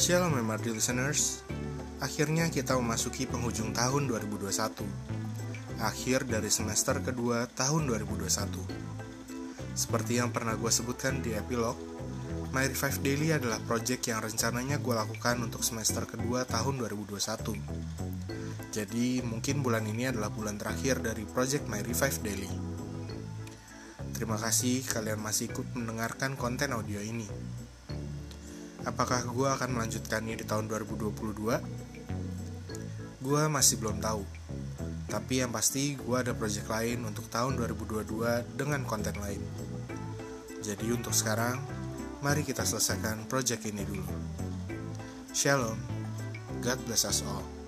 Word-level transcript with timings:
Shalom 0.00 0.32
MRD 0.32 0.72
listeners 0.72 1.44
Akhirnya 2.00 2.48
kita 2.48 2.72
memasuki 2.72 3.28
penghujung 3.28 3.76
tahun 3.76 4.08
2021 4.08 4.48
Akhir 5.76 6.24
dari 6.24 6.48
semester 6.48 7.04
kedua 7.04 7.44
tahun 7.52 7.84
2021 7.84 9.76
Seperti 9.76 10.16
yang 10.16 10.32
pernah 10.32 10.56
gue 10.56 10.72
sebutkan 10.72 11.20
di 11.20 11.36
epilog 11.36 11.76
My 12.48 12.64
Revive 12.72 12.96
Daily 13.04 13.36
adalah 13.36 13.60
project 13.68 14.08
yang 14.08 14.24
rencananya 14.24 14.80
gue 14.80 14.94
lakukan 14.96 15.36
untuk 15.44 15.60
semester 15.60 16.08
kedua 16.08 16.48
tahun 16.48 16.80
2021 16.80 18.72
Jadi 18.72 19.20
mungkin 19.20 19.60
bulan 19.60 19.84
ini 19.84 20.08
adalah 20.08 20.32
bulan 20.32 20.56
terakhir 20.56 21.04
dari 21.04 21.28
project 21.28 21.68
My 21.68 21.84
Revive 21.84 22.24
Daily. 22.24 22.48
Terima 24.16 24.40
kasih 24.40 24.80
kalian 24.80 25.20
masih 25.20 25.52
ikut 25.52 25.76
mendengarkan 25.76 26.40
konten 26.40 26.72
audio 26.72 27.04
ini. 27.04 27.59
Apakah 28.88 29.28
gue 29.28 29.44
akan 29.44 29.76
melanjutkannya 29.76 30.40
di 30.40 30.44
tahun 30.48 30.64
2022? 30.64 33.20
Gue 33.20 33.42
masih 33.52 33.76
belum 33.76 34.00
tahu. 34.00 34.24
Tapi 35.10 35.44
yang 35.44 35.52
pasti 35.52 36.00
gue 36.00 36.16
ada 36.16 36.32
project 36.32 36.70
lain 36.70 37.04
untuk 37.04 37.28
tahun 37.28 37.60
2022 37.60 38.56
dengan 38.56 38.80
konten 38.88 39.20
lain. 39.20 39.42
Jadi 40.64 40.96
untuk 40.96 41.12
sekarang, 41.12 41.60
mari 42.24 42.40
kita 42.40 42.64
selesaikan 42.64 43.28
project 43.28 43.68
ini 43.68 43.84
dulu. 43.84 44.06
Shalom, 45.36 45.76
God 46.64 46.78
bless 46.88 47.04
us 47.04 47.20
all. 47.20 47.59